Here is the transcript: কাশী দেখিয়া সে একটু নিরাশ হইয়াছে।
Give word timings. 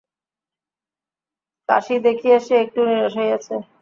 কাশী 1.69 1.95
দেখিয়া 2.03 2.37
সে 2.39 2.53
একটু 2.63 2.79
নিরাশ 2.87 3.13
হইয়াছে। 3.17 3.55